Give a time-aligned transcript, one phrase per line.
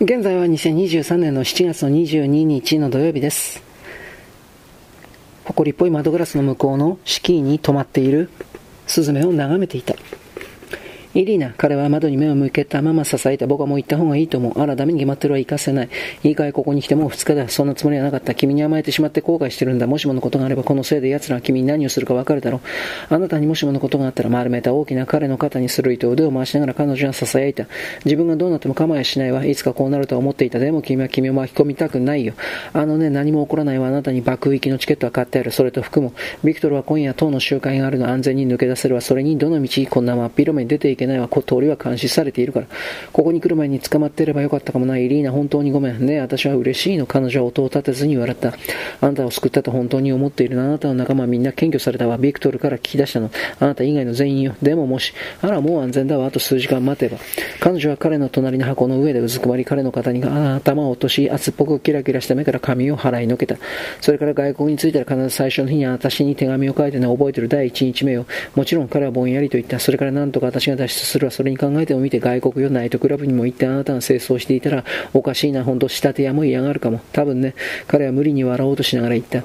[0.00, 3.60] 現在は2023年の7月の22日の土曜日です。
[5.44, 8.30] 埃っぽい窓ガラスの向こうの敷居に止まっている
[8.86, 9.96] スズメを眺めていた。
[11.14, 13.46] イリーナ、彼は窓に目を向けたまま支えた。
[13.46, 14.60] 僕はもう行った方がいいと思う。
[14.60, 15.88] あら、ダメに決まってるは行かせない。
[16.22, 17.48] いいかい、ここに来てもう2日だ。
[17.48, 18.34] そんなつもりはなかった。
[18.34, 19.86] 君に甘えてしまって後悔してるんだ。
[19.86, 23.14] もしものことがあれば、このせいで奴らは君に何をするか分かるだろう。
[23.14, 27.66] あなたにもしものことがあったら、丸めた大きな彼の肩にするいと腕を回しながら彼女は囁いた。
[28.04, 29.46] 自分がどうなっても構えしないわ。
[29.46, 30.58] いつかこうなるとは思っていた。
[30.58, 32.34] でも君は君を巻き込みたくないよ。
[32.74, 33.88] あのね、何も起こらないわ。
[33.88, 35.52] あなたに爆撃のチケットは買ってある。
[35.52, 36.12] それと服も。
[36.44, 38.08] ビクトルは今夜、党の集会があるの。
[38.08, 39.00] 安全に抜け出せるわ。
[39.00, 41.28] それに、どの道、こんな真っ広めに出ていくけないわ。
[41.28, 42.66] 通りは監視されているから。
[43.12, 45.06] ここに来る前に捕まってればよかったかもない。
[45.06, 46.04] イリーナ、本当にごめん。
[46.04, 47.06] ね私は嬉しいの。
[47.06, 48.54] 彼女は音を立てずに笑った。
[49.00, 50.64] あなたを救ったと本当に思っているの。
[50.64, 52.18] あなたの仲間はみんな検挙されたわ。
[52.18, 53.30] ビクトルから聞き出したの。
[53.60, 54.54] あなた以外の全員よ。
[54.60, 56.26] でももし、あら、もう安全だわ。
[56.26, 57.18] あと数時間待てば。
[57.60, 63.56] 彼女は彼の隣の箱の上でうずくまり、彼の肩に頭を落とし、熱っぽくキラキラした目から髪を払いのけた。
[64.00, 68.26] それから外国に着いたら必ず最初の日に私に手紙を書いての覚えてる第一日目よ。
[68.54, 69.78] もちろん彼はぼんやりと言った。
[69.78, 71.30] それから何とか私が脱出するわ。
[71.30, 77.00] それに考えても見て外国よナイトクラブにも行ってあなたが清掃していたらおかしいな、ほんと仕立て屋も嫌がるかも。
[77.12, 77.54] 多分ね、
[77.86, 79.44] 彼は無理に笑おうとしながら言った。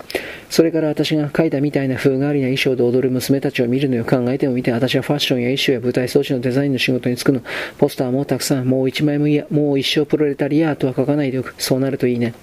[0.53, 4.05] それから私が描いたみたいな風変わりな衣装で踊る娘たちを見るのよ。
[4.05, 7.41] 考えてもみて、私はファッションや衣装や舞台装置のデザインの仕事に就くの。
[7.79, 11.55] ポスターもたくさん、もう一枚もいや、もう一生プロレタリアとは書かないでおく。
[11.57, 12.35] そうなるといいね。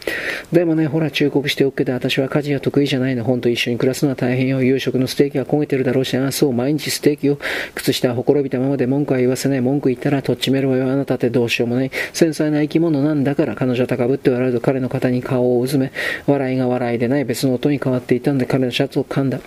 [0.51, 3.23] でもね、ほら忠告しておくけど、私は家事が得意じゃないの。
[3.23, 4.61] ほんと一緒に暮らすのは大変よ。
[4.61, 7.39] 夕食のステーキは焦げてるだろうし、ああ、そう、毎日ステーキを。
[7.77, 9.61] 靴下はほころびたままで文句は言わせない。
[9.61, 10.91] 文句言ったらとっちめるわよ。
[10.91, 11.93] あなたってどうしようもない。
[12.13, 15.93] 繊細な生き物なんだから、彼女は高ぶって笑うと彼の肩に顔をうずめ、
[16.27, 19.41] 笑いが笑いでない別の音に変わっていたんで彼のシャツを噛んだ。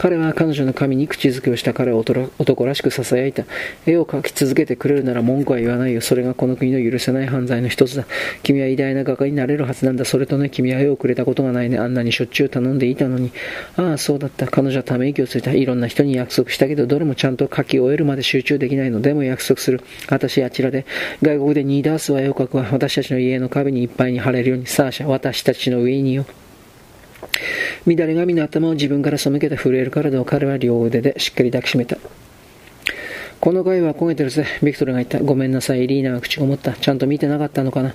[0.00, 3.44] 彼は彼女の髪に口づけをした彼を男らしく囁いた。
[3.84, 6.00] 絵を描き続けてくれるなら文句は言わないよ。
[6.00, 8.06] それがこの国の許せない犯罪の一つだ。
[8.42, 10.06] 君は偉大な画家になれるはずなんだ。
[10.06, 11.76] それとね、君は絵をくれたことがないね。
[11.76, 13.30] あんなにしょっちゅう頼んでいたのに。
[13.76, 14.46] ああ、そうだった。
[14.46, 15.52] 彼女はため息をついた。
[15.52, 19.02] いろんな人に約束したけど、どれもちゃんと描き終えるまで集中できないの。
[19.02, 19.82] でも約束する。
[20.08, 20.86] 私あちらで、
[21.20, 22.66] 外国でニーダースは絵を描くわ。
[22.72, 24.66] 私たちの家の壁にいっぱいに貼れるように。
[24.66, 26.24] サーシャ、私たちの上によ。
[27.86, 31.96] 乱れ髪の頭を自分から背けた震える体を彼は両腕でしっかり抱きしめた。
[33.40, 34.44] この回は焦げてるぜ。
[34.62, 35.18] ビクトルが言った。
[35.18, 35.86] ごめんなさい。
[35.86, 36.74] リーナが口を持った。
[36.74, 37.94] ちゃんと見てなかったのかな。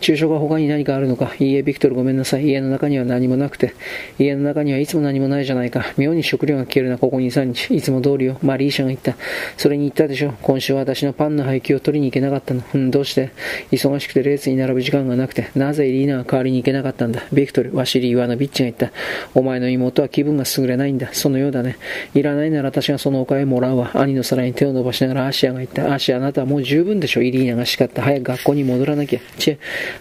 [0.00, 1.34] 昼食が他に何かあるのか。
[1.38, 2.46] いいえ、ビクトルごめんなさい。
[2.46, 3.74] 家の中には何もなくて。
[4.18, 5.84] 家の中にはいつも何もないじゃないか。
[5.98, 7.76] 妙に食料が消えるな、ここ2、3日。
[7.76, 8.38] いつも通りよ。
[8.42, 9.16] マリーシャが言った。
[9.58, 10.32] それに言ったでしょ。
[10.40, 12.62] 今週は私のパンの配給を取りに行けなかったの。
[12.72, 13.32] うん、どうして？
[13.72, 15.50] 忙しくてレースに並ぶ時間がなくて。
[15.54, 17.22] なぜリーナが代わりに行けなかったんだ？
[17.34, 18.96] ビクトル、ワシリー・イワノビッチが言った。
[19.34, 21.10] お前の妹は気分が優れないんだ。
[21.12, 21.76] そのようだね。
[22.14, 23.90] いらないなら私がそのお金もらうわ。
[23.92, 25.92] 兄の皿に手を伸ばしながらアシアが言った。
[25.92, 27.22] アシア、あなたはもう十分でしょ。
[27.22, 28.02] イリーナが叱った。
[28.02, 29.20] 早く学校に戻らなきゃ。
[29.38, 29.58] チェ、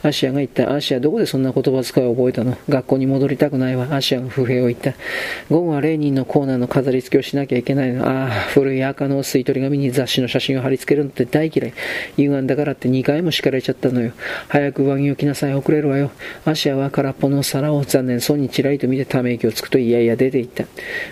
[0.08, 0.74] アシアが言った。
[0.74, 3.88] アシア、どこでそんな言葉遣いを覚えたの学校に戻りたくないわ。
[3.92, 4.94] アシアが不平を言った。
[5.50, 8.08] 午後はレーニンのコーナーの飾り付けをしなきゃいけないの。
[8.08, 11.74] ああ、古い赤の吸い取り紙に雑誌の写真を貼り付けるのって大嫌い。
[12.18, 14.12] 歪んだからって2回も叱られちゃったのよ。
[14.48, 15.54] 早く上着を着なさい。
[15.54, 16.12] 遅れるわよ。
[16.46, 20.66] アシアは空っぽの皿を残念そうにちらりと見てため息をつくといやいや出て行った。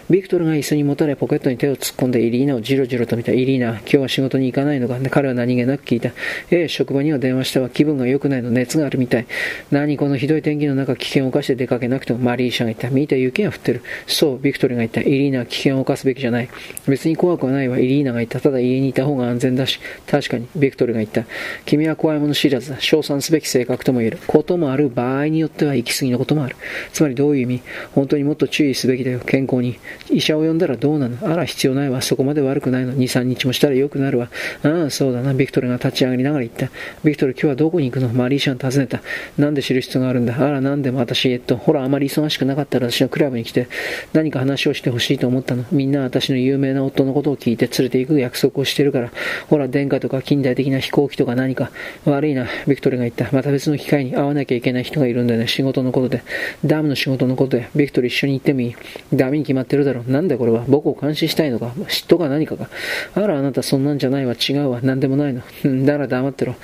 [0.09, 3.31] ビクトルが椅子にもたれポケットに手を突っ込んでイリーナをじろじろと見た。
[3.31, 6.09] イリーナ、今日は仕事に行かないのか彼は何気なく聞いた。
[6.51, 7.69] ええ、職場には電話したわ。
[7.69, 8.49] 気分が良くないの。
[8.51, 9.25] 熱があるみたい。
[9.71, 12.89] 何このひどい天気の中、危険を冒して出かけなくても、マリーシャが言った。
[12.89, 13.81] 見て、雪が降ってる。
[14.07, 15.01] そう、ビクトリーが言った。
[15.01, 16.49] イリーナは危険を冒すべきじゃない。
[16.87, 17.79] 別に怖くはないわ。
[17.79, 18.39] イリーナが言った。
[18.39, 19.79] ただ家にいた方が安全だし。
[20.07, 21.25] 確かに、ビクトリーが言った。
[21.65, 22.79] 君は怖いもの知らずだ。
[22.79, 24.19] 称賛すべき性格とも言える。
[24.27, 26.55] こともある場合によっては行き過ぎのこともある。
[26.91, 27.61] つまりどういう意味？
[27.93, 29.19] 本当にもっと注意すべきだよ。
[29.19, 29.77] 健康に。
[30.09, 31.17] 医者を呼んだらどうなの？
[31.31, 32.01] あら、必要ないわ。
[32.01, 32.93] そこまで悪くないの。
[32.93, 34.29] 2、3日もしたら良くなるわ。
[34.63, 35.33] ああ、そうだな。
[35.33, 36.69] ビクトルが立ち上がりながら言った。
[37.03, 38.09] ビクトル、今日はどこに行くの？
[38.09, 39.01] マリーシャン尋ねた。
[39.37, 40.35] なんで知る必要があるんだ？
[40.35, 43.67] あら、なんでも私、えっと、ほら、あまり忙しくなかったら私のクラブに来て、
[44.13, 45.65] 何か話をしてほしいと思ったの？
[45.71, 49.11] みんな私の有名な夫のことを聞いて連れて行く約束をしてるから、
[49.49, 51.71] ほら、殿下とか近代的な飛行機とか何か、
[52.05, 53.29] 悪いな、ビクトルが言った。
[53.31, 55.47] また別の機会に会わなきゃいけない人がいるんだよね。
[55.47, 56.23] 仕事のことで。
[56.65, 57.69] ダムの仕事のことで。
[57.75, 58.75] ビクトル一緒に行ってもいい。
[59.13, 60.11] ダメに決まってるだろう。
[60.11, 60.63] なんだこれは？
[60.67, 61.67] 僕を監視したいのか？
[61.87, 62.69] 嫉妬か何かか？
[63.15, 64.33] あら、なたそんなんじゃないわ。
[64.33, 64.81] 違うわ。
[64.81, 65.41] なんでもないの。
[65.85, 66.55] だから黙ってろ。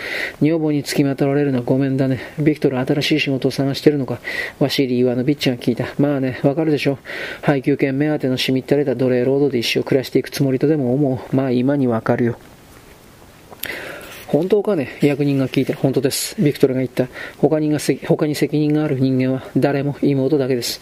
[0.41, 2.19] 女房につきまとわれるのはごめんだね。
[2.39, 4.19] ビクトル新しい仕事を探してるのか。
[4.59, 5.85] ワシリー・イワノビッチが聞いた。
[5.99, 6.97] まあね、わかるでしょ。
[7.41, 11.35] 配給券目当てのしみったれた奴隷労働で一生暮らしていくつもりとでも思う。
[11.35, 12.39] まあ今にわかるよ。
[14.27, 14.99] 本当かね？
[15.01, 16.39] 役人が聞いて、本当です。
[16.39, 17.07] ビクトルが言った。
[17.39, 20.81] 他にが他に責任がある人間は誰も妹だけです。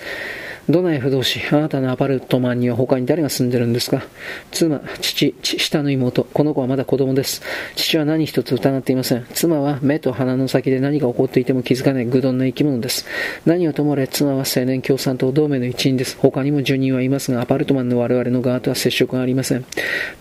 [0.70, 4.04] ドナエフ同士、あなたのアパルトマンには他に誰が住んでるんですか？
[4.52, 7.42] 妻、父、下の妹、この子はまだ子供です。
[7.76, 9.26] 父は何一つ疑っていません。
[9.34, 13.06] 妻は目と鼻の先で何が起こっていても気づかない愚鈍な生き物です。
[13.46, 16.18] 何をともれ、妻は青年共産党同盟の一員です。
[16.18, 19.66] 他にも住人はいますが、アパルトマンの我々の側とは接触がありません。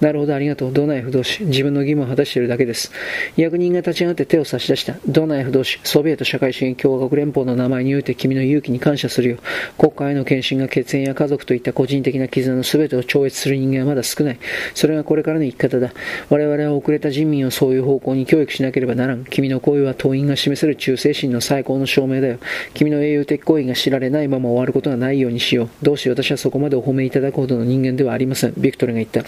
[0.01, 0.73] なるほど、ありがとう。
[0.73, 2.93] ドナエフ同士、自分の義務を果たしているだけです。
[3.37, 4.95] 役人が立ち上がって手を差し出した。
[5.09, 9.39] ドナエフ同士、ソビエト社会主義共和国連邦の名前において君の勇気に感謝するよ。
[9.77, 14.39] 国家への献身が血縁や家族といった個人的な絆の全てを超越する人間はまだ少ない。
[14.75, 15.93] それがこれからの生き方だ。
[16.29, 19.25] 我々は遅れた人民をそういう方向に教育しなければならん。
[19.25, 22.39] 君の行為は党員が示せる忠誠心の最高の証明だよ。
[22.75, 25.69] 君の英雄的行為が知られないまま終わることがないようにしよう。
[25.83, 28.55] どうし私はそこまでお褒めいただくほどの人間ではありません。
[28.57, 29.25] ビクトルが言った。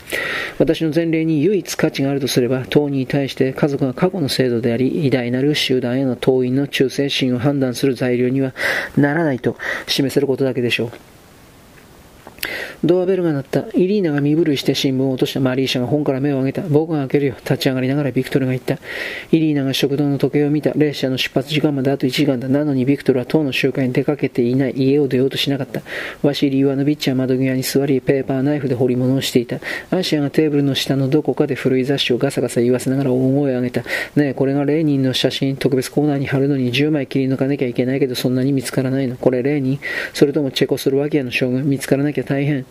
[0.58, 8.54] 私の前例に唯一価値があるとすれば、党に対して家族が過去の制度であり、偉大なる集団への党員の忠誠心を判断する材料には
[8.96, 9.56] ならないと
[9.86, 10.90] 示せることだけでしょう。
[12.84, 13.64] ドアベルが鳴った。
[13.74, 16.62] イリーナが身震いして新聞を落としたマリーシャが本から目を上げた。
[16.62, 17.34] 僕が開けるよ。
[17.36, 18.78] 立ち上がりながらビクトルが言った。
[19.32, 20.72] イリーナが食堂の時計を見た。
[20.74, 22.48] 列車の出発時間まであと1時間だ。
[22.48, 24.74] なのにビクトルは党の集会に出かけていない。
[24.76, 25.82] 家を出ようとしなかった。
[26.22, 29.58] ワシリー・イワノビッチは窓際に座り、ペーパーナイフで彫り物をしていた。
[29.90, 33.80] アシアがテーブルの下のどこかで古い雑誌をガサガサ言わせながら大声を上げた。
[33.80, 39.16] ねえ、これがレーニンの写真、特別コーナーに貼るのに10枚切り抜かなきゃいけないけど、そんなに見つからないの。
[39.16, 39.80] これレーニン？
[40.14, 41.68] それともチェコスロバキアの将軍？
[41.68, 42.66] 見つからなきゃ大変。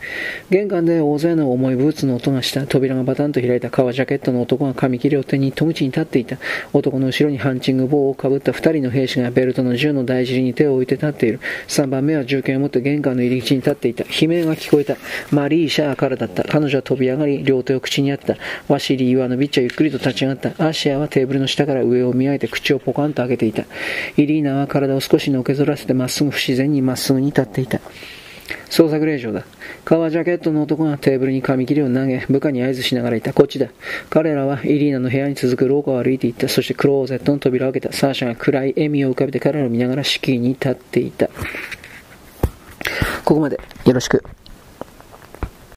[0.52, 2.68] 玄関で大勢の重いブーツの音がした。
[2.68, 6.38] 扉がバタンと開いた革ジャケットの男が紙切れを手に戸口に立っていた。
[6.74, 11.40] 男の後ろにハンチング帽をかぶった二人の兵士がベルトの銃の大尻に手を置いて立っている。
[11.68, 14.04] 三番目は銃剣を持って玄関の入り口に立っていた。
[14.04, 14.96] 悲鳴が聞こえた。
[15.32, 16.44] マリーシャーからだった。
[16.44, 18.38] 彼女は飛び上がり、両手を口にあった。
[18.68, 20.68] ワシリー・イワノビッチはゆっくりと立ち上がった。
[20.68, 23.64] アシアはテーブルの下から上を見上げて口をポカンと開けていた。
[24.18, 27.82] イリーナは体を少しのけぞらせてまっすぐ不自然にまっすぐに立っていた。
[28.70, 29.44] 捜索令状だ。
[29.86, 33.34] 革ジャケットの男がテーブルに紙切れを投げ、部下に合図しながらいた。
[33.34, 33.68] こっちだ。
[34.10, 36.48] 彼らはイリーナの部屋に続く廊下を歩いていった。
[36.48, 37.94] そしてクローゼットの扉を開けた。
[37.94, 41.28] サーシャが暗い笑みを浮かべて彼らを見ながら敷居に立っていた。
[43.24, 44.24] ここまでよろしく。